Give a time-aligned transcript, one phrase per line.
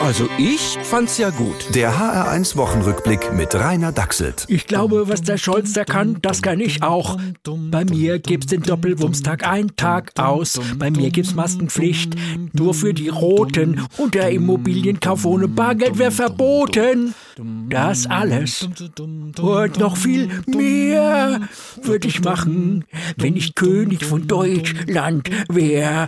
[0.00, 1.74] Also ich fand's ja gut.
[1.74, 4.44] Der HR1 Wochenrückblick mit Rainer Dachselt.
[4.48, 7.18] Ich glaube, was der Scholz da kann, das kann ich auch.
[7.70, 10.60] Bei mir gibt's den Doppelwumstag ein Tag aus.
[10.78, 12.14] Bei mir gibt's Maskenpflicht.
[12.52, 13.86] Nur für die Roten.
[13.96, 17.14] Und der Immobilienkauf ohne Bargeld wäre verboten.
[17.68, 18.68] Das alles.
[19.40, 21.40] Und noch viel mehr
[21.82, 22.84] würde ich machen,
[23.16, 26.06] wenn ich König von Deutschland wäre.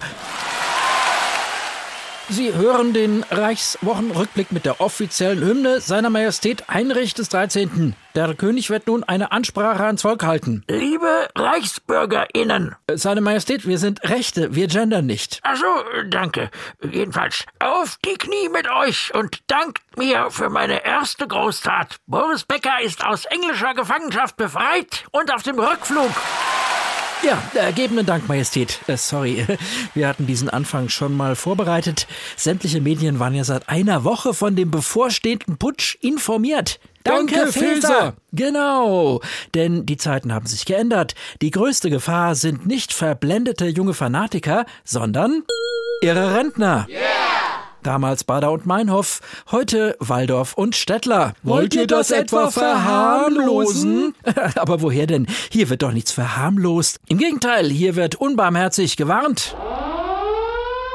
[2.30, 7.94] Sie hören den Reichswochenrückblick mit der offiziellen Hymne seiner Majestät Heinrich des 13.
[8.14, 10.62] Der König wird nun eine Ansprache ans Volk halten.
[10.68, 12.76] Liebe ReichsbürgerInnen.
[12.92, 15.40] Seine Majestät, wir sind Rechte, wir gendern nicht.
[15.42, 16.50] Ach so, danke.
[16.82, 21.96] Jedenfalls, auf die Knie mit euch und dankt mir für meine erste Großtat.
[22.06, 26.12] Boris Becker ist aus englischer Gefangenschaft befreit und auf dem Rückflug.
[27.22, 28.78] Ja, ergebenen Dank, Majestät.
[28.86, 29.44] Äh, sorry,
[29.94, 32.06] wir hatten diesen Anfang schon mal vorbereitet.
[32.36, 36.78] Sämtliche Medien waren ja seit einer Woche von dem bevorstehenden Putsch informiert.
[37.04, 38.14] Danke, Feser.
[38.32, 39.20] Genau,
[39.54, 41.14] denn die Zeiten haben sich geändert.
[41.40, 45.42] Die größte Gefahr sind nicht verblendete junge Fanatiker, sondern
[46.02, 46.86] ihre Rentner.
[47.82, 51.34] Damals Bader und Meinhof, heute Waldorf und Stettler.
[51.42, 54.14] Wollt ihr das etwa verharmlosen?
[54.56, 55.26] Aber woher denn?
[55.50, 57.00] Hier wird doch nichts verharmlost.
[57.08, 59.54] Im Gegenteil, hier wird unbarmherzig gewarnt.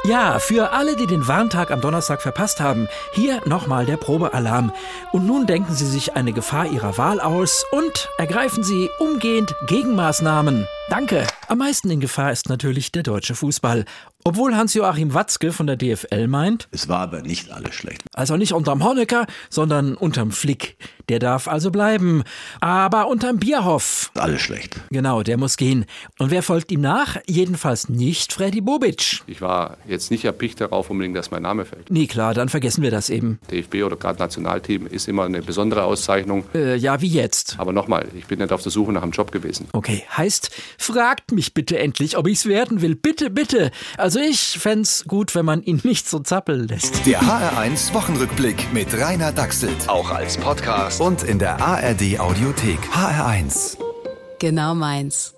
[0.05, 4.73] Ja, für alle, die den Warntag am Donnerstag verpasst haben, hier nochmal der Probealarm.
[5.13, 10.67] Und nun denken Sie sich eine Gefahr Ihrer Wahl aus und ergreifen Sie umgehend Gegenmaßnahmen.
[10.89, 11.25] Danke.
[11.47, 13.85] Am meisten in Gefahr ist natürlich der deutsche Fußball.
[14.25, 18.03] Obwohl Hans-Joachim Watzke von der DFL meint, Es war aber nicht alles schlecht.
[18.13, 20.77] also nicht unterm Honecker, sondern unterm Flick.
[21.09, 22.23] Der darf also bleiben.
[22.61, 24.11] Aber unterm Bierhoff.
[24.15, 24.79] Alles schlecht.
[24.89, 25.85] Genau, der muss gehen.
[26.17, 27.17] Und wer folgt ihm nach?
[27.27, 29.21] Jedenfalls nicht Freddy Bobic.
[29.27, 31.91] Ich war jetzt nicht erpicht darauf, unbedingt, dass mein Name fällt.
[31.91, 33.39] Nee, klar, dann vergessen wir das eben.
[33.51, 36.45] DFB oder gerade Nationalteam ist immer eine besondere Auszeichnung.
[36.55, 37.55] Äh, ja, wie jetzt.
[37.59, 39.67] Aber nochmal, ich bin nicht auf der Suche nach einem Job gewesen.
[39.73, 42.95] Okay, heißt, fragt mich bitte endlich, ob ich's werden will.
[42.95, 43.71] Bitte, bitte.
[43.97, 47.05] Also ich fänd's gut, wenn man ihn nicht so zappeln lässt.
[47.05, 49.87] Der HR1 Wochenrückblick mit Rainer Dachselt.
[49.87, 52.79] Auch als Podcast und in der ARD Audiothek.
[52.93, 53.77] HR1.
[54.39, 55.33] Genau meins.